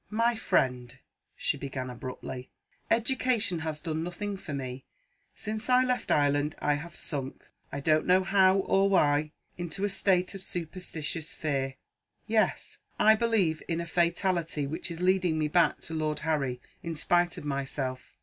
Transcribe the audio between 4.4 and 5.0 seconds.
me.